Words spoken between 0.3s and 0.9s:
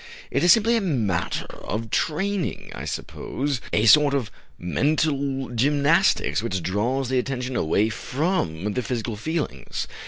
It is simply a